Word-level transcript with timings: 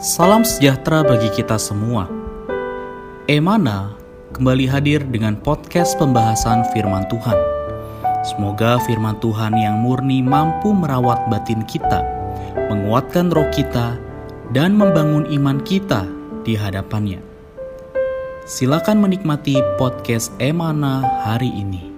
Salam 0.00 0.48
sejahtera 0.48 1.04
bagi 1.04 1.28
kita 1.28 1.60
semua. 1.60 2.08
Emana 3.28 3.92
kembali 4.32 4.64
hadir 4.64 5.04
dengan 5.04 5.36
podcast 5.36 5.92
pembahasan 6.00 6.64
firman 6.72 7.04
Tuhan. 7.12 7.36
Semoga 8.24 8.80
firman 8.88 9.20
Tuhan 9.20 9.52
yang 9.60 9.84
murni 9.84 10.24
mampu 10.24 10.72
merawat 10.72 11.28
batin 11.28 11.60
kita, 11.68 12.00
menguatkan 12.72 13.28
roh 13.28 13.44
kita, 13.52 14.00
dan 14.56 14.72
membangun 14.72 15.28
iman 15.36 15.60
kita 15.68 16.08
di 16.48 16.56
hadapannya. 16.56 17.20
Silakan 18.48 19.04
menikmati 19.04 19.60
podcast 19.76 20.32
Emana 20.40 21.04
hari 21.28 21.52
ini. 21.52 21.92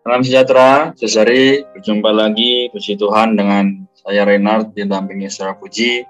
Salam 0.00 0.24
sejahtera, 0.24 0.96
sesari 0.96 1.60
berjumpa 1.76 2.08
lagi, 2.08 2.72
puji 2.72 2.96
Tuhan 2.96 3.36
dengan 3.36 3.84
saya 4.04 4.22
Renard 4.22 4.70
didampingi 4.74 5.26
Saudara 5.26 5.58
Puji. 5.58 6.06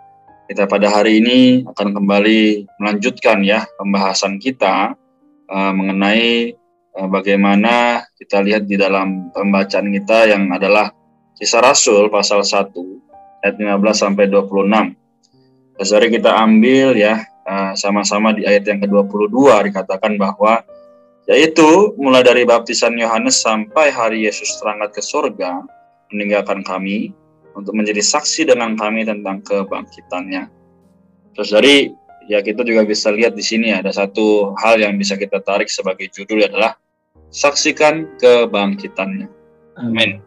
Kita 0.48 0.64
pada 0.64 0.88
hari 0.88 1.20
ini 1.20 1.40
akan 1.68 1.92
kembali 1.92 2.64
melanjutkan 2.80 3.44
ya 3.44 3.68
pembahasan 3.76 4.40
kita 4.40 4.96
uh, 5.48 5.72
mengenai 5.76 6.56
uh, 6.96 7.08
bagaimana 7.08 8.04
kita 8.16 8.40
lihat 8.40 8.64
di 8.64 8.80
dalam 8.80 9.28
pembacaan 9.32 9.92
kita 9.92 10.32
yang 10.32 10.48
adalah 10.52 10.88
Kisah 11.36 11.60
Rasul 11.60 12.08
pasal 12.08 12.40
1 12.40 12.72
ayat 13.44 13.54
15 13.60 13.76
sampai 13.92 14.24
26. 14.32 14.96
Sesari 15.78 16.08
kita 16.08 16.32
ambil 16.40 16.96
ya 16.96 17.20
uh, 17.44 17.76
sama-sama 17.76 18.32
di 18.32 18.48
ayat 18.48 18.64
yang 18.64 18.80
ke-22 18.80 19.36
dikatakan 19.68 20.16
bahwa 20.16 20.64
yaitu 21.28 21.92
mulai 22.00 22.24
dari 22.24 22.48
baptisan 22.48 22.96
Yohanes 22.96 23.44
sampai 23.44 23.92
hari 23.92 24.24
Yesus 24.24 24.48
terangkat 24.64 24.96
ke 24.96 25.02
surga 25.04 25.60
meninggalkan 26.08 26.64
kami 26.64 27.12
untuk 27.58 27.74
menjadi 27.74 27.98
saksi 27.98 28.54
dengan 28.54 28.78
kami 28.78 29.02
tentang 29.02 29.42
kebangkitannya. 29.42 30.46
Terus 31.34 31.50
dari 31.50 31.90
ya 32.30 32.38
kita 32.38 32.62
juga 32.62 32.86
bisa 32.86 33.10
lihat 33.10 33.34
di 33.34 33.42
sini 33.42 33.74
ada 33.74 33.90
satu 33.90 34.54
hal 34.62 34.78
yang 34.78 34.94
bisa 34.94 35.18
kita 35.18 35.42
tarik 35.42 35.66
sebagai 35.66 36.06
judul 36.14 36.46
adalah 36.46 36.78
saksikan 37.34 38.14
kebangkitannya. 38.22 39.26
Amin. 39.82 40.22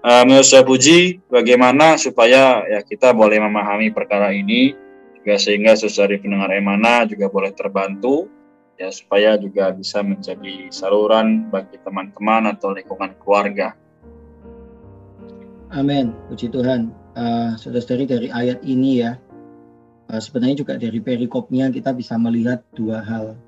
Uh, 0.00 0.24
menurut 0.24 0.48
saya 0.48 0.64
puji 0.64 1.20
bagaimana 1.28 2.00
supaya 2.00 2.64
ya 2.64 2.80
kita 2.80 3.12
boleh 3.12 3.36
memahami 3.36 3.92
perkara 3.92 4.32
ini 4.32 4.72
juga 5.20 5.36
sehingga 5.36 5.76
saudari 5.76 6.16
pendengar 6.16 6.48
emana 6.56 7.04
juga 7.04 7.28
boleh 7.28 7.52
terbantu 7.52 8.24
ya 8.80 8.88
supaya 8.88 9.36
juga 9.36 9.68
bisa 9.76 10.00
menjadi 10.00 10.72
saluran 10.72 11.52
bagi 11.52 11.76
teman-teman 11.84 12.48
atau 12.48 12.72
lingkungan 12.72 13.12
keluarga 13.20 13.76
Amin, 15.70 16.10
puji 16.26 16.50
Tuhan. 16.50 16.90
Uh, 17.14 17.54
Saudara-saudari 17.54 18.10
dari 18.10 18.28
ayat 18.34 18.58
ini 18.66 19.06
ya, 19.06 19.14
uh, 20.10 20.18
sebenarnya 20.18 20.66
juga 20.66 20.74
dari 20.74 20.98
perikopnya 20.98 21.70
kita 21.70 21.94
bisa 21.94 22.18
melihat 22.18 22.66
dua 22.74 22.98
hal. 22.98 23.38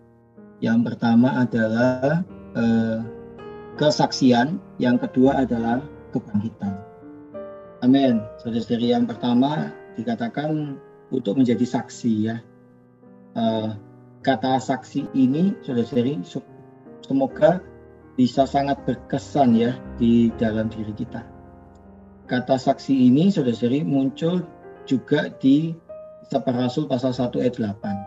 Yang 0.63 0.87
pertama 0.87 1.43
adalah 1.43 2.23
uh, 2.55 3.03
kesaksian, 3.75 4.63
yang 4.79 5.03
kedua 5.03 5.43
adalah 5.43 5.83
kebangkitan. 6.15 6.79
Amin. 7.83 8.23
Saudara-saudari 8.39 8.95
yang 8.95 9.11
pertama 9.11 9.75
dikatakan 9.99 10.79
untuk 11.11 11.43
menjadi 11.43 11.67
saksi 11.67 12.13
ya. 12.23 12.39
Uh, 13.35 13.75
kata 14.23 14.63
saksi 14.63 15.11
ini, 15.19 15.59
saudara-saudari, 15.67 16.23
semoga 17.03 17.59
bisa 18.15 18.47
sangat 18.47 18.79
berkesan 18.87 19.59
ya 19.59 19.75
di 19.99 20.31
dalam 20.39 20.71
diri 20.71 20.95
kita 20.95 21.32
kata 22.33 22.57
saksi 22.57 23.13
ini 23.13 23.29
sudah 23.29 23.53
sering 23.53 23.93
muncul 23.93 24.41
juga 24.89 25.29
di 25.37 25.77
Kisah 26.25 26.41
Rasul 26.49 26.89
pasal 26.89 27.13
1 27.13 27.29
ayat 27.45 27.61
8. 27.61 27.61
Uh, 27.61 28.01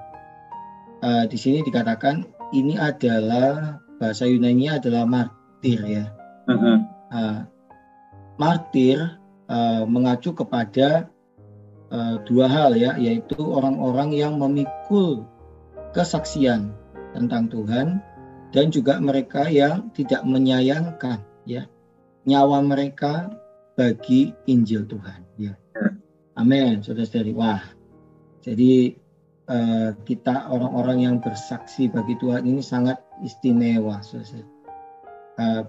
eh, 1.06 1.26
di 1.30 1.38
sini 1.38 1.62
dikatakan 1.62 2.26
ini 2.50 2.74
adalah 2.74 3.78
bahasa 4.02 4.26
Yunani 4.26 4.74
adalah 4.74 5.06
martir 5.06 5.78
ya. 5.86 6.10
Uh 6.50 6.58
-huh. 6.58 6.78
uh, 7.14 7.40
martir 8.42 8.98
uh, 9.46 9.86
mengacu 9.86 10.34
kepada 10.34 11.06
uh, 11.94 12.18
dua 12.26 12.50
hal 12.50 12.74
ya, 12.74 12.98
yaitu 12.98 13.38
orang-orang 13.38 14.10
yang 14.10 14.42
memikul 14.42 15.22
kesaksian 15.94 16.74
tentang 17.14 17.46
Tuhan 17.54 18.02
dan 18.50 18.74
juga 18.74 18.98
mereka 18.98 19.46
yang 19.54 19.94
tidak 19.94 20.26
menyayangkan 20.26 21.22
ya 21.46 21.70
nyawa 22.26 22.66
mereka 22.66 23.30
bagi 23.76 24.32
Injil 24.48 24.88
Tuhan. 24.88 25.22
Ya. 25.36 25.54
Amin, 26.36 26.84
saudara-saudari. 26.84 27.32
Wah, 27.36 27.64
jadi 28.44 28.96
uh, 29.48 29.96
kita 30.04 30.52
orang-orang 30.52 31.08
yang 31.08 31.16
bersaksi 31.24 31.88
bagi 31.88 32.20
Tuhan 32.20 32.44
ini 32.44 32.60
sangat 32.60 33.00
istimewa, 33.24 34.04
saudara. 34.04 34.44
Uh, 35.36 35.64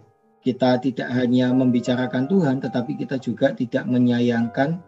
kita 0.46 0.78
tidak 0.78 1.10
hanya 1.10 1.50
membicarakan 1.50 2.30
Tuhan, 2.30 2.62
tetapi 2.62 2.94
kita 2.94 3.18
juga 3.18 3.50
tidak 3.50 3.82
menyayangkan 3.90 4.78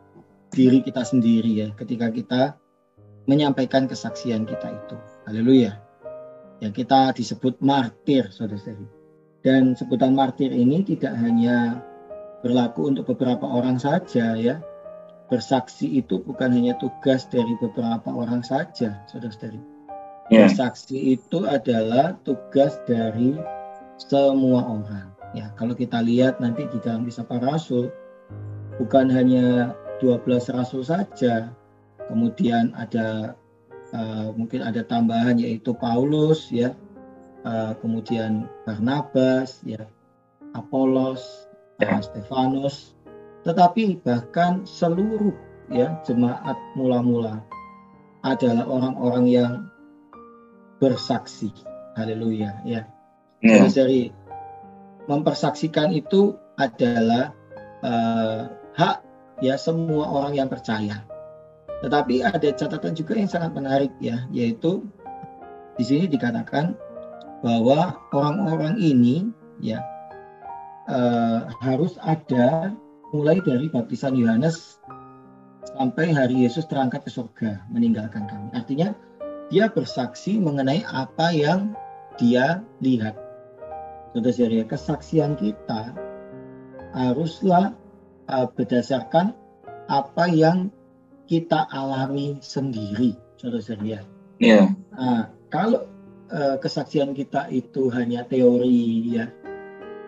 diri 0.54 0.82
kita 0.82 1.02
sendiri 1.02 1.66
ya, 1.66 1.68
ketika 1.74 2.14
kita 2.14 2.42
menyampaikan 3.26 3.90
kesaksian 3.90 4.46
kita 4.46 4.70
itu. 4.70 4.96
Haleluya. 5.26 5.78
Ya 6.58 6.70
kita 6.74 7.14
disebut 7.14 7.58
martir, 7.62 8.30
saudara-saudari. 8.30 8.86
Dan 9.42 9.78
sebutan 9.78 10.18
martir 10.18 10.50
ini 10.50 10.82
tidak 10.82 11.14
hanya 11.14 11.78
berlaku 12.42 12.90
untuk 12.94 13.14
beberapa 13.14 13.44
orang 13.44 13.78
saja 13.80 14.34
ya. 14.38 14.62
Bersaksi 15.28 16.00
itu 16.00 16.24
bukan 16.24 16.56
hanya 16.56 16.72
tugas 16.80 17.28
dari 17.28 17.52
beberapa 17.60 18.08
orang 18.08 18.40
saja, 18.40 19.04
saudara-saudari. 19.12 19.60
Yeah. 20.32 20.48
Bersaksi 20.48 21.20
itu 21.20 21.44
adalah 21.44 22.16
tugas 22.24 22.80
dari 22.88 23.36
semua 24.00 24.64
orang. 24.64 25.12
Ya, 25.36 25.52
kalau 25.60 25.76
kita 25.76 26.00
lihat 26.00 26.40
nanti 26.40 26.64
di 26.72 26.80
dalam 26.80 27.04
kisah 27.04 27.28
para 27.28 27.44
rasul, 27.44 27.92
bukan 28.80 29.12
hanya 29.12 29.76
12 30.00 30.48
rasul 30.56 30.80
saja, 30.80 31.52
kemudian 32.08 32.72
ada 32.72 33.36
uh, 33.92 34.32
mungkin 34.32 34.64
ada 34.64 34.80
tambahan 34.86 35.36
yaitu 35.36 35.76
Paulus 35.76 36.48
ya, 36.48 36.72
uh, 37.44 37.76
kemudian 37.84 38.48
Barnabas 38.64 39.60
ya, 39.68 39.84
Apolos, 40.56 41.47
ya. 41.78 42.02
Stefanus, 42.02 42.98
tetapi 43.46 44.02
bahkan 44.02 44.66
seluruh 44.66 45.34
ya 45.70 45.98
jemaat 46.02 46.58
mula-mula 46.74 47.42
adalah 48.26 48.66
orang-orang 48.66 49.24
yang 49.30 49.52
bersaksi. 50.82 51.54
Haleluya 51.94 52.62
ya. 52.66 52.86
ya. 53.42 53.66
Dari 53.70 54.10
mempersaksikan 55.06 55.94
itu 55.94 56.34
adalah 56.58 57.32
uh, 57.82 58.50
hak 58.74 58.96
ya 59.38 59.54
semua 59.54 60.10
orang 60.10 60.34
yang 60.34 60.50
percaya. 60.50 61.06
Tetapi 61.78 62.26
ada 62.26 62.48
catatan 62.58 62.92
juga 62.98 63.14
yang 63.14 63.30
sangat 63.30 63.54
menarik 63.54 63.94
ya, 64.02 64.26
yaitu 64.34 64.82
di 65.78 65.86
sini 65.86 66.10
dikatakan 66.10 66.74
bahwa 67.38 67.94
orang-orang 68.10 68.82
ini 68.82 69.30
ya 69.62 69.78
uh, 70.88 71.48
harus 71.62 71.94
ada 72.02 72.72
mulai 73.12 73.40
dari 73.40 73.68
baptisan 73.72 74.16
Yohanes 74.16 74.80
sampai 75.76 76.10
hari 76.12 76.44
Yesus 76.44 76.66
terangkat 76.66 77.04
ke 77.06 77.10
surga 77.12 77.62
meninggalkan 77.70 78.26
kami. 78.28 78.48
Artinya 78.56 78.92
dia 79.48 79.68
bersaksi 79.72 80.36
mengenai 80.36 80.84
apa 80.88 81.32
yang 81.32 81.72
dia 82.20 82.60
lihat. 82.84 83.16
Saudara-saudara, 84.12 84.64
kesaksian 84.66 85.36
kita 85.36 85.92
haruslah 86.96 87.76
uh, 88.32 88.46
berdasarkan 88.48 89.36
apa 89.88 90.24
yang 90.28 90.72
kita 91.28 91.68
alami 91.72 92.40
sendiri, 92.40 93.16
saudara-saudara. 93.36 94.04
Yeah. 94.40 94.72
Nah, 94.96 95.28
kalau 95.52 95.88
uh, 96.32 96.56
kesaksian 96.60 97.12
kita 97.12 97.52
itu 97.52 97.92
hanya 97.92 98.24
teori 98.24 99.16
ya, 99.16 99.28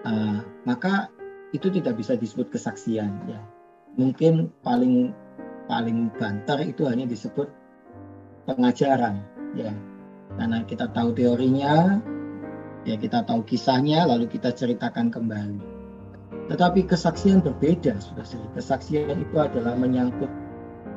uh, 0.05 0.41
maka 0.65 1.09
itu 1.51 1.67
tidak 1.69 1.99
bisa 1.99 2.15
disebut 2.15 2.51
kesaksian 2.55 3.11
ya. 3.27 3.41
Mungkin 3.99 4.55
paling 4.63 5.11
paling 5.67 6.11
banter 6.15 6.63
itu 6.63 6.87
hanya 6.87 7.07
disebut 7.07 7.51
pengajaran 8.47 9.23
ya. 9.59 9.75
Karena 10.39 10.63
kita 10.63 10.87
tahu 10.95 11.11
teorinya 11.11 11.99
ya 12.87 12.97
kita 12.97 13.27
tahu 13.27 13.43
kisahnya 13.45 14.07
lalu 14.07 14.31
kita 14.31 14.55
ceritakan 14.55 15.11
kembali. 15.11 15.61
Tetapi 16.51 16.87
kesaksian 16.87 17.43
berbeda 17.43 17.99
sudah 17.99 18.27
kesaksian 18.55 19.19
itu 19.19 19.37
adalah 19.39 19.75
menyangkut 19.75 20.31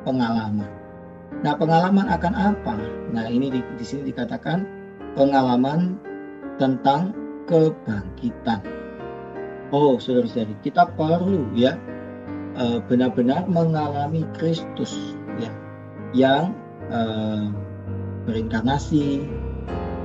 pengalaman. 0.06 0.70
Nah 1.42 1.54
pengalaman 1.58 2.06
akan 2.10 2.34
apa? 2.34 2.74
Nah 3.10 3.26
ini 3.26 3.50
di, 3.50 3.60
di 3.74 3.84
sini 3.86 4.10
dikatakan 4.10 4.66
pengalaman 5.18 5.98
tentang 6.58 7.14
kebangkitan 7.50 8.73
Oh, 9.72 9.96
saudara-saudari, 9.96 10.52
kita 10.60 10.92
perlu 10.92 11.48
ya 11.56 11.80
uh, 12.58 12.84
benar-benar 12.84 13.48
mengalami 13.48 14.28
Kristus 14.36 15.16
ya 15.40 15.50
yang 16.12 16.52
uh, 16.92 17.48
berinkarnasi, 18.28 19.24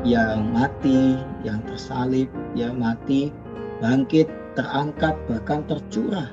yang 0.07 0.51
mati, 0.56 1.19
yang 1.44 1.59
tersalib, 1.67 2.31
yang 2.56 2.79
mati, 2.79 3.35
bangkit, 3.83 4.31
terangkat, 4.56 5.15
bahkan 5.27 5.63
tercurah. 5.67 6.31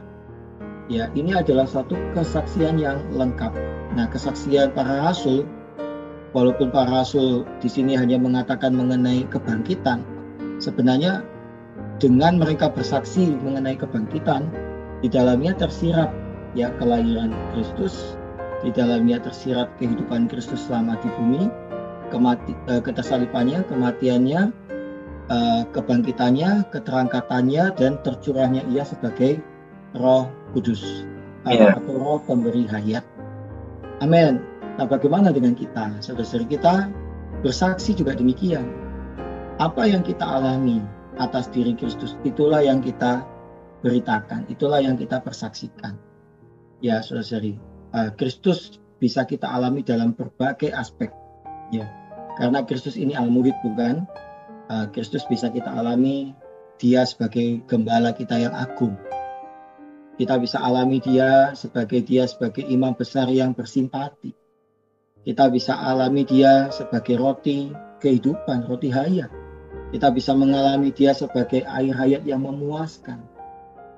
Ya, 0.87 1.11
ini 1.19 1.35
adalah 1.35 1.67
satu 1.67 1.99
kesaksian 2.15 2.79
yang 2.79 3.03
lengkap. 3.11 3.51
Nah, 3.99 4.07
kesaksian 4.07 4.71
para 4.71 5.03
rasul, 5.03 5.43
walaupun 6.31 6.71
para 6.71 7.03
rasul 7.03 7.43
di 7.59 7.67
sini 7.67 7.99
hanya 7.99 8.23
mengatakan 8.23 8.71
mengenai 8.71 9.27
kebangkitan, 9.27 10.07
sebenarnya 10.63 11.27
dengan 11.97 12.37
mereka 12.37 12.69
bersaksi 12.69 13.33
mengenai 13.41 13.77
kebangkitan, 13.77 14.49
di 15.01 15.09
dalamnya 15.09 15.57
tersirat 15.57 16.13
ya 16.57 16.73
kelahiran 16.77 17.33
Kristus, 17.53 18.17
di 18.65 18.73
dalamnya 18.73 19.21
tersirat 19.21 19.73
kehidupan 19.81 20.29
Kristus 20.29 20.69
selama 20.69 20.97
di 21.01 21.09
bumi, 21.17 21.49
kemati, 22.13 22.53
uh, 22.69 22.81
ketersalipannya, 22.81 23.65
kematiannya, 23.69 24.53
uh, 25.29 25.63
kebangkitannya, 25.73 26.69
keterangkatannya, 26.73 27.65
dan 27.77 28.01
tercurahnya 28.05 28.65
ia 28.73 28.85
sebagai 28.85 29.41
Roh 29.97 30.29
Kudus 30.53 31.05
yeah. 31.49 31.77
atau 31.77 31.97
Roh 31.97 32.21
pemberi 32.25 32.69
hayat. 32.69 33.05
Amin. 34.05 34.45
Nah, 34.77 34.85
bagaimana 34.85 35.33
dengan 35.33 35.57
kita, 35.57 35.89
saudara-saudari 36.05 36.61
kita 36.61 36.93
bersaksi 37.41 37.97
juga 37.97 38.13
demikian. 38.13 38.69
Apa 39.57 39.89
yang 39.89 40.05
kita 40.05 40.21
alami 40.21 40.85
atas 41.17 41.49
diri 41.53 41.73
Kristus. 41.77 42.17
Itulah 42.23 42.65
yang 42.65 42.81
kita 42.85 43.25
beritakan, 43.81 44.49
itulah 44.49 44.81
yang 44.81 44.97
kita 44.97 45.21
persaksikan. 45.21 45.97
Ya, 46.81 47.01
saudara-saudari, 47.01 47.57
uh, 47.97 48.11
Kristus 48.17 48.81
bisa 49.01 49.25
kita 49.25 49.49
alami 49.49 49.85
dalam 49.85 50.13
berbagai 50.17 50.73
aspek 50.73 51.13
ya. 51.73 51.89
Karena 52.37 52.65
Kristus 52.65 53.01
ini 53.01 53.17
al-muhid 53.17 53.57
bukan? 53.65 54.05
Uh, 54.69 54.87
Kristus 54.93 55.25
bisa 55.29 55.49
kita 55.49 55.73
alami 55.73 56.37
dia 56.77 57.09
sebagai 57.09 57.65
gembala 57.65 58.13
kita 58.13 58.37
yang 58.37 58.53
agung. 58.53 58.97
Kita 60.17 60.41
bisa 60.41 60.61
alami 60.65 61.01
dia 61.01 61.53
sebagai 61.53 62.01
dia 62.01 62.25
sebagai 62.25 62.65
imam 62.65 62.97
besar 62.97 63.29
yang 63.29 63.53
bersimpati. 63.53 64.33
Kita 65.25 65.53
bisa 65.53 65.77
alami 65.77 66.25
dia 66.25 66.73
sebagai 66.73 67.21
roti 67.21 67.69
kehidupan 68.01 68.65
roti 68.69 68.89
hayat 68.93 69.29
kita 69.95 70.11
bisa 70.11 70.35
mengalami 70.35 70.91
dia 70.91 71.15
sebagai 71.15 71.63
air 71.63 71.95
hayat 71.95 72.23
yang 72.27 72.43
memuaskan. 72.43 73.23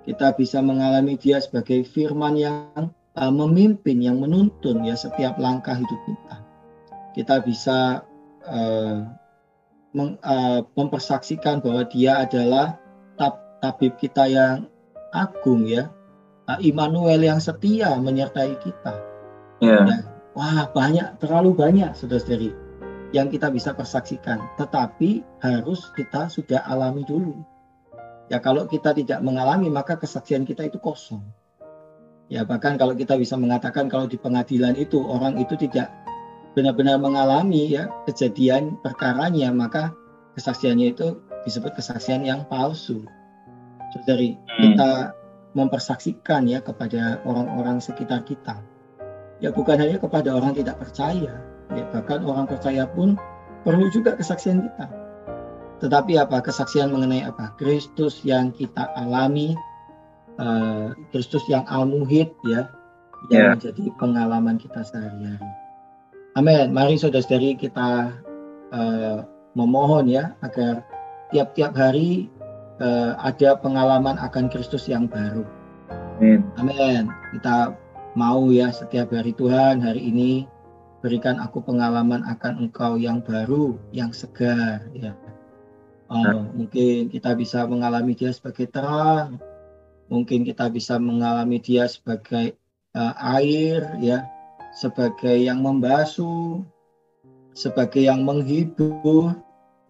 Kita 0.05 0.33
bisa 0.37 0.61
mengalami 0.65 1.17
dia 1.21 1.41
sebagai 1.41 1.85
firman 1.85 2.37
yang 2.37 2.93
uh, 3.17 3.33
memimpin 3.33 4.01
yang 4.01 4.21
menuntun 4.21 4.85
ya 4.85 4.97
setiap 4.97 5.37
langkah 5.41 5.77
hidup 5.77 6.01
kita. 6.09 6.37
Kita 7.17 7.35
bisa 7.45 7.79
uh, 8.45 9.05
meng, 9.93 10.17
uh, 10.25 10.65
mempersaksikan 10.77 11.61
bahwa 11.61 11.85
dia 11.89 12.25
adalah 12.25 12.81
tab, 13.21 13.41
tabib 13.61 13.97
kita 14.01 14.29
yang 14.29 14.69
agung 15.13 15.65
ya. 15.69 15.93
Immanuel 16.65 17.21
yang 17.21 17.45
setia 17.45 17.93
menyertai 18.01 18.57
kita. 18.65 18.97
Yeah. 19.61 19.85
ya. 19.85 19.97
wah 20.39 20.71
banyak 20.71 21.19
terlalu 21.19 21.51
banyak 21.51 21.99
saudara-saudari 21.99 22.68
yang 23.13 23.33
kita 23.33 23.49
bisa 23.49 23.73
persaksikan 23.73 24.41
tetapi 24.61 25.25
harus 25.41 25.89
kita 25.97 26.29
sudah 26.29 26.65
alami 26.69 27.05
dulu 27.09 27.41
ya 28.29 28.41
kalau 28.41 28.69
kita 28.69 28.93
tidak 28.93 29.25
mengalami 29.25 29.73
maka 29.73 29.97
kesaksian 29.97 30.45
kita 30.45 30.69
itu 30.69 30.77
kosong 30.81 31.25
ya 32.29 32.45
bahkan 32.45 32.77
kalau 32.77 32.93
kita 32.93 33.17
bisa 33.17 33.41
mengatakan 33.41 33.89
kalau 33.89 34.05
di 34.05 34.21
pengadilan 34.21 34.77
itu 34.77 35.01
orang 35.01 35.41
itu 35.41 35.57
tidak 35.57 35.89
benar-benar 36.53 37.01
mengalami 37.01 37.73
ya 37.73 37.89
kejadian 38.05 38.77
perkaranya 38.85 39.55
maka 39.55 39.95
kesaksiannya 40.39 40.95
itu 40.95 41.19
disebut 41.43 41.75
kesaksian 41.75 42.23
yang 42.23 42.47
palsu. 42.47 43.03
Saudari, 43.91 44.39
hmm. 44.39 44.61
kita 44.63 45.17
mempersaksikan 45.59 46.47
ya 46.47 46.63
kepada 46.63 47.19
orang-orang 47.27 47.83
sekitar 47.83 48.23
kita. 48.23 48.63
Ya 49.43 49.51
bukan 49.51 49.81
hanya 49.83 49.99
kepada 49.99 50.35
orang 50.35 50.55
tidak 50.55 50.79
percaya, 50.79 51.43
ya 51.75 51.85
bahkan 51.93 52.25
orang 52.25 52.49
percaya 52.49 52.89
pun 52.89 53.19
perlu 53.67 53.91
juga 53.93 54.17
kesaksian 54.17 54.65
kita. 54.65 54.87
Tetapi 55.79 56.19
apa 56.19 56.43
kesaksian 56.43 56.91
mengenai 56.91 57.23
apa? 57.23 57.55
Kristus 57.55 58.25
yang 58.27 58.51
kita 58.51 58.91
alami, 58.99 59.55
uh, 60.43 60.91
Kristus 61.15 61.47
yang 61.47 61.63
al-muhid 61.71 62.35
ya, 62.43 62.67
yang 63.31 63.43
yeah. 63.43 63.53
menjadi 63.55 63.85
pengalaman 63.99 64.59
kita 64.59 64.83
sehari-hari. 64.83 65.51
Amin. 66.35 66.75
Mari 66.75 66.99
saudara-saudari 66.99 67.59
kita 67.59 68.15
uh, 68.75 69.19
memohon 69.55 70.11
ya 70.11 70.35
agar 70.43 70.83
tiap-tiap 71.31 71.75
hari 71.75 72.31
uh, 72.83 73.15
ada 73.23 73.59
pengalaman 73.59 74.19
akan 74.19 74.51
Kristus 74.51 74.87
yang 74.91 75.07
baru. 75.07 75.47
Amin. 76.19 76.43
Amin. 76.59 77.11
Kita 77.35 77.75
mau 78.19 78.51
ya 78.51 78.75
setiap 78.75 79.15
hari 79.15 79.31
Tuhan 79.35 79.79
hari 79.79 80.11
ini 80.11 80.47
berikan 81.01 81.39
aku 81.39 81.63
pengalaman 81.63 82.27
akan 82.27 82.69
Engkau 82.69 82.99
yang 82.99 83.23
baru, 83.23 83.79
yang 83.95 84.11
segar 84.11 84.87
ya. 84.97 85.15
Oh, 86.09 86.49
mungkin 86.57 87.13
kita 87.13 87.37
bisa 87.37 87.69
mengalami 87.69 88.17
Dia 88.17 88.33
sebagai 88.33 88.67
terang, 88.73 89.37
mungkin 90.09 90.49
kita 90.49 90.73
bisa 90.73 90.97
mengalami 90.97 91.61
Dia 91.61 91.85
sebagai 91.85 92.57
uh, 92.97 93.13
air 93.37 93.85
ya 94.01 94.25
sebagai 94.73 95.37
yang 95.37 95.61
membasuh, 95.65 96.63
sebagai 97.53 98.07
yang 98.07 98.23
menghibur, 98.23 99.35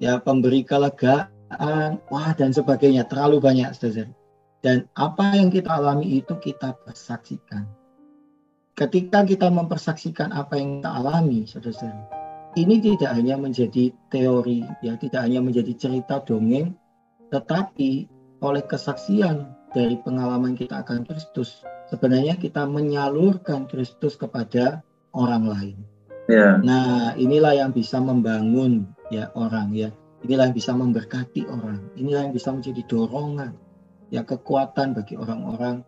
ya 0.00 0.16
pemberi 0.22 0.64
kelegaan, 0.64 2.00
wah 2.08 2.30
dan 2.34 2.50
sebagainya 2.54 3.06
terlalu 3.06 3.42
banyak 3.42 3.70
saudara. 3.74 4.10
Dan 4.58 4.90
apa 4.98 5.38
yang 5.38 5.54
kita 5.54 5.70
alami 5.70 6.18
itu 6.18 6.34
kita 6.42 6.74
persaksikan. 6.82 7.77
Ketika 8.78 9.26
kita 9.26 9.50
mempersaksikan 9.50 10.30
apa 10.30 10.54
yang 10.54 10.78
kita 10.78 11.02
alami, 11.02 11.42
saudara-saudara, 11.50 12.06
ini 12.54 12.78
tidak 12.78 13.10
hanya 13.10 13.34
menjadi 13.34 13.90
teori, 14.06 14.62
ya 14.86 14.94
tidak 14.94 15.26
hanya 15.26 15.42
menjadi 15.42 15.74
cerita 15.74 16.22
dongeng, 16.22 16.78
tetapi 17.34 18.06
oleh 18.38 18.62
kesaksian 18.62 19.50
dari 19.74 19.98
pengalaman 20.06 20.54
kita 20.54 20.86
akan 20.86 21.02
Kristus, 21.10 21.66
sebenarnya 21.90 22.38
kita 22.38 22.70
menyalurkan 22.70 23.66
Kristus 23.66 24.14
kepada 24.14 24.86
orang 25.10 25.50
lain. 25.50 25.76
Yeah. 26.30 26.62
Nah, 26.62 27.18
inilah 27.18 27.58
yang 27.58 27.74
bisa 27.74 27.98
membangun 27.98 28.86
ya 29.10 29.34
orang 29.34 29.74
ya. 29.74 29.90
Inilah 30.22 30.54
yang 30.54 30.56
bisa 30.56 30.70
memberkati 30.70 31.50
orang. 31.50 31.82
Inilah 31.98 32.30
yang 32.30 32.34
bisa 32.36 32.54
menjadi 32.54 32.86
dorongan 32.86 33.58
ya 34.14 34.22
kekuatan 34.22 34.94
bagi 34.94 35.18
orang-orang 35.18 35.82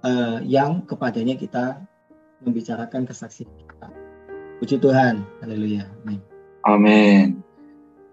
uh, 0.00 0.40
yang 0.42 0.88
kepadanya 0.88 1.36
kita 1.36 1.91
membicarakan 2.42 3.06
kesaksian 3.06 3.50
kita. 3.56 3.88
Puji 4.62 4.78
Tuhan. 4.78 5.22
Haleluya. 5.42 5.86
Amin. 6.02 6.20
Amin. 6.62 7.26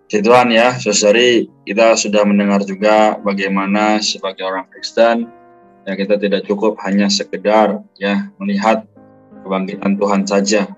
Puji 0.09 0.25
Tuhan 0.25 0.49
ya, 0.49 0.73
saudari 0.81 1.49
kita 1.65 1.93
sudah 1.93 2.25
mendengar 2.25 2.65
juga 2.65 3.21
bagaimana 3.21 4.01
sebagai 4.01 4.41
orang 4.41 4.65
Kristen 4.73 5.29
ya 5.89 5.97
kita 5.97 6.21
tidak 6.21 6.45
cukup 6.45 6.77
hanya 6.85 7.09
sekedar 7.09 7.81
ya 7.97 8.29
melihat 8.37 8.85
kebangkitan 9.41 9.97
Tuhan 9.97 10.21
saja 10.27 10.69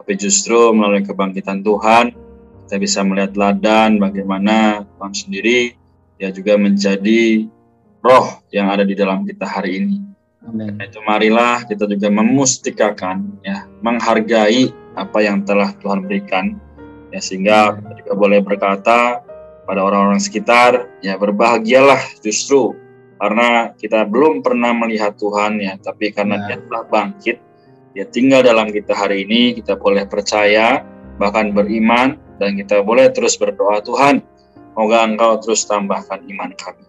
tapi 0.00 0.12
justru 0.16 0.72
melalui 0.72 1.04
kebangkitan 1.04 1.60
Tuhan 1.60 2.16
kita 2.64 2.76
bisa 2.80 3.04
melihat 3.04 3.36
ladan 3.36 4.00
bagaimana 4.00 4.88
Tuhan 4.96 5.12
sendiri 5.12 5.76
ya 6.16 6.32
juga 6.32 6.56
menjadi 6.56 7.44
roh 8.00 8.40
yang 8.54 8.72
ada 8.72 8.88
di 8.88 8.96
dalam 8.96 9.28
kita 9.28 9.44
hari 9.44 9.84
ini 9.84 10.13
Amen. 10.44 10.76
itu 10.76 11.00
marilah 11.08 11.64
kita 11.64 11.88
juga 11.88 12.12
memustikakan 12.12 13.40
ya 13.40 13.64
menghargai 13.80 14.70
apa 14.94 15.18
yang 15.24 15.42
telah 15.42 15.72
Tuhan 15.80 16.04
berikan 16.04 16.60
ya 17.10 17.18
sehingga 17.18 17.80
kita 17.80 17.92
juga 18.04 18.12
boleh 18.12 18.38
berkata 18.44 19.24
pada 19.64 19.80
orang-orang 19.80 20.20
sekitar 20.20 20.86
ya 21.00 21.16
berbahagialah 21.16 21.98
justru 22.20 22.76
karena 23.24 23.72
kita 23.78 24.04
belum 24.04 24.42
pernah 24.42 24.74
melihat 24.74 25.16
Tuhan 25.16 25.56
ya, 25.62 25.78
tapi 25.80 26.10
karena 26.10 26.44
ya. 26.44 26.44
Dia 26.44 26.58
telah 26.68 26.84
bangkit, 26.92 27.36
Dia 27.94 28.04
tinggal 28.10 28.42
dalam 28.42 28.74
kita 28.74 28.90
hari 28.90 29.22
ini, 29.22 29.54
kita 29.54 29.78
boleh 29.78 30.02
percaya, 30.04 30.82
bahkan 31.16 31.54
beriman, 31.54 32.18
dan 32.42 32.58
kita 32.58 32.82
boleh 32.82 33.06
terus 33.14 33.38
berdoa 33.38 33.78
Tuhan, 33.80 34.18
semoga 34.74 35.06
Engkau 35.06 35.38
terus 35.38 35.62
tambahkan 35.62 36.26
iman 36.26 36.50
kami. 36.58 36.84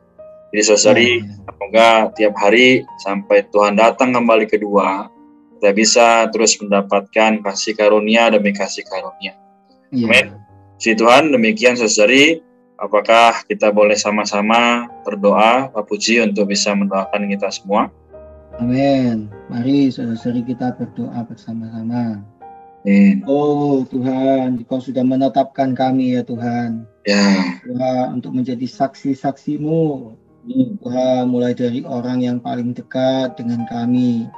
Jadi 0.54 0.62
saudari, 0.62 1.10
ya. 1.22 1.42
semoga 1.46 1.90
tiap 2.16 2.34
hari 2.38 2.86
sampai 3.02 3.46
Tuhan 3.50 3.76
datang 3.76 4.14
kembali 4.14 4.46
kedua, 4.48 5.10
kita 5.58 5.70
bisa 5.74 6.08
terus 6.32 6.56
mendapatkan 6.62 7.44
kasih 7.44 7.74
karunia 7.76 8.32
demi 8.32 8.54
kasih 8.56 8.86
karunia. 8.88 9.36
Ya. 9.92 10.08
Amin. 10.08 10.38
Si 10.80 10.92
Tuhan, 10.96 11.32
demikian 11.32 11.76
saudari, 11.76 12.44
Apakah 12.76 13.48
kita 13.48 13.72
boleh 13.72 13.96
sama-sama 13.96 14.92
berdoa, 15.08 15.72
Pak 15.72 15.84
Puji, 15.88 16.20
untuk 16.20 16.52
bisa 16.52 16.76
mendoakan 16.76 17.32
kita 17.32 17.48
semua? 17.48 17.88
Amin. 18.60 19.32
Mari 19.48 19.88
saudara-saudari 19.96 20.44
kita 20.44 20.76
berdoa 20.76 21.24
bersama-sama. 21.24 22.20
Amin. 22.84 23.24
Oh 23.24 23.88
Tuhan, 23.88 24.68
Kau 24.68 24.84
sudah 24.84 25.08
menetapkan 25.08 25.72
kami 25.72 26.20
ya 26.20 26.22
Tuhan. 26.28 26.84
Ya. 27.08 27.64
Tuhan 27.64 28.20
untuk 28.20 28.36
menjadi 28.36 28.68
saksi-saksimu. 28.68 30.14
Tuhan 30.46 31.30
mulai 31.30 31.58
dari 31.58 31.82
orang 31.86 32.22
yang 32.22 32.38
paling 32.38 32.72
dekat 32.78 33.38
dengan 33.38 33.66
kami. 33.66 34.30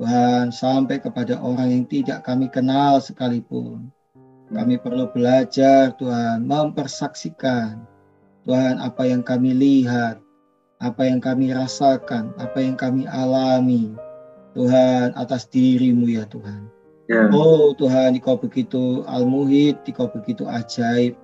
Tuhan 0.00 0.50
sampai 0.50 0.98
kepada 0.98 1.38
orang 1.38 1.70
yang 1.70 1.84
tidak 1.86 2.24
kami 2.24 2.48
kenal 2.48 2.98
sekalipun. 2.98 3.92
Kami 4.50 4.76
perlu 4.80 5.08
belajar 5.12 5.94
Tuhan 5.96 6.44
mempersaksikan 6.44 7.94
Tuhan 8.44 8.76
apa 8.76 9.08
yang 9.08 9.24
kami 9.24 9.56
lihat, 9.56 10.20
apa 10.76 11.08
yang 11.08 11.16
kami 11.16 11.56
rasakan, 11.56 12.36
apa 12.36 12.60
yang 12.60 12.76
kami 12.76 13.08
alami. 13.08 13.96
Tuhan 14.52 15.16
atas 15.16 15.48
dirimu 15.48 16.06
ya 16.12 16.28
Tuhan. 16.28 16.68
Ya. 17.08 17.28
Oh 17.32 17.72
Tuhan, 17.72 18.16
Engkau 18.16 18.36
begitu 18.36 19.02
al-muhid, 19.08 19.80
Engkau 19.88 20.12
begitu 20.12 20.44
ajaib. 20.44 21.16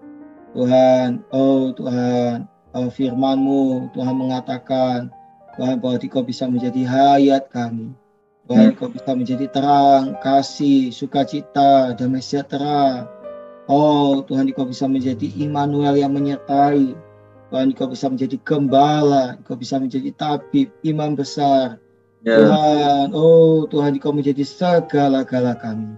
Tuhan, 0.56 1.22
oh 1.30 1.70
Tuhan, 1.76 2.48
firman-Mu, 2.74 3.90
Tuhan 3.94 4.14
mengatakan, 4.14 5.10
Tuhan 5.58 5.82
bahwa 5.82 5.98
Engkau 5.98 6.22
bisa 6.22 6.46
menjadi 6.46 6.86
hayat 6.86 7.50
kami. 7.50 7.90
Tuhan, 8.46 8.74
Engkau 8.74 8.90
bisa 8.90 9.12
menjadi 9.14 9.46
terang, 9.50 10.14
kasih, 10.22 10.94
sukacita, 10.94 11.94
damai 11.98 12.22
sejahtera. 12.22 13.06
Oh 13.66 14.22
Tuhan, 14.26 14.50
Engkau 14.50 14.66
bisa 14.66 14.86
menjadi 14.86 15.26
Immanuel 15.38 15.98
yang 15.98 16.14
menyertai. 16.14 16.94
Tuhan, 17.50 17.74
Engkau 17.74 17.90
bisa 17.90 18.06
menjadi 18.06 18.38
gembala, 18.42 19.38
Engkau 19.38 19.58
bisa 19.58 19.82
menjadi 19.82 20.10
tabib, 20.14 20.70
imam 20.86 21.18
besar, 21.18 21.82
Ya. 22.20 22.36
Tuhan, 22.36 23.16
oh 23.16 23.64
Tuhan, 23.72 23.96
Engkau 23.96 24.12
menjadi 24.12 24.44
segala-gala 24.44 25.56
kami. 25.56 25.96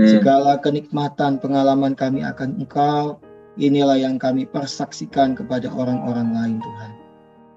Amin. 0.00 0.08
Segala 0.08 0.56
kenikmatan 0.64 1.36
pengalaman 1.36 1.92
kami 1.92 2.24
akan 2.24 2.64
Engkau, 2.64 3.20
inilah 3.58 3.98
yang 3.98 4.16
kami 4.16 4.46
persaksikan 4.46 5.34
kepada 5.34 5.68
orang-orang 5.68 6.30
lain 6.32 6.56
Tuhan. 6.62 6.92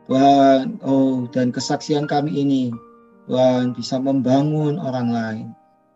Tuhan, 0.10 0.66
oh 0.84 1.30
dan 1.30 1.54
kesaksian 1.54 2.10
kami 2.10 2.34
ini, 2.36 2.74
Tuhan 3.30 3.78
bisa 3.78 4.02
membangun 4.02 4.82
orang 4.82 5.10
lain. 5.14 5.48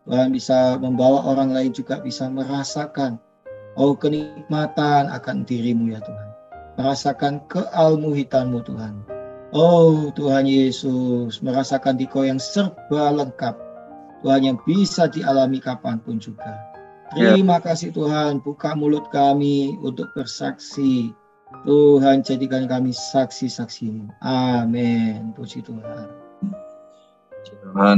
Tuhan 0.05 0.29
bisa 0.29 0.77
membawa 0.77 1.25
orang 1.25 1.50
lain 1.50 1.74
juga 1.74 1.97
bisa 2.00 2.29
merasakan, 2.29 3.17
oh 3.74 3.97
kenikmatan 3.97 5.09
akan 5.09 5.43
dirimu 5.43 5.91
ya 5.91 6.00
Tuhan. 6.05 6.29
Merasakan 6.77 7.41
kealmuhitanmu 7.50 8.62
Tuhan. 8.62 8.93
Oh 9.55 10.13
Tuhan 10.13 10.45
Yesus, 10.45 11.41
merasakan 11.41 11.97
dikau 11.97 12.24
yang 12.24 12.38
serba 12.38 13.09
lengkap. 13.09 13.57
Tuhan 14.21 14.41
yang 14.45 14.57
bisa 14.63 15.09
dialami 15.09 15.57
kapan 15.57 15.97
pun 16.01 16.21
juga. 16.21 16.75
Terima 17.13 17.62
kasih 17.62 17.93
Tuhan, 17.93 18.41
buka 18.41 18.74
mulut 18.74 19.05
kami 19.13 19.77
untuk 19.85 20.09
bersaksi. 20.17 21.13
Tuhan 21.63 22.25
jadikan 22.25 22.65
kami 22.65 22.89
saksi-saksimu. 22.91 24.09
Amin. 24.25 25.31
Puji 25.38 25.62
Tuhan. 25.62 26.09
Puji 27.29 27.53
Tuhan. 27.62 27.97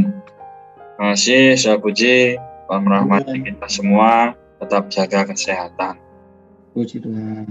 Terima 0.76 1.16
kasih, 1.16 1.46
saya 1.56 1.78
puji. 1.80 2.36
Tuhan 2.68 2.82
merahmati 2.84 3.40
kita 3.48 3.68
semua. 3.72 4.36
Tetap 4.60 4.92
jaga 4.92 5.24
kesehatan. 5.32 5.96
Puji 6.76 7.00
Tuhan. 7.00 7.48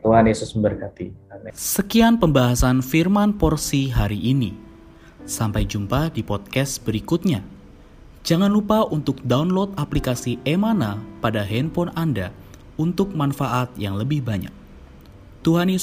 Tuhan 0.00 0.24
Yesus 0.28 0.54
memberkati. 0.54 1.10
Amin. 1.32 1.52
Sekian 1.56 2.20
pembahasan 2.20 2.84
firman 2.84 3.34
porsi 3.36 3.90
hari 3.90 4.20
ini. 4.20 4.54
Sampai 5.24 5.64
jumpa 5.64 6.12
di 6.12 6.20
podcast 6.20 6.84
berikutnya. 6.84 7.53
Jangan 8.24 8.48
lupa 8.48 8.88
untuk 8.88 9.20
download 9.20 9.76
aplikasi 9.76 10.40
Emana 10.48 10.96
pada 11.20 11.44
handphone 11.44 11.92
Anda 11.92 12.32
untuk 12.80 13.12
manfaat 13.12 13.68
yang 13.76 14.00
lebih 14.00 14.24
banyak. 14.24 14.48
Tuhan 15.44 15.68
Yesus 15.68 15.82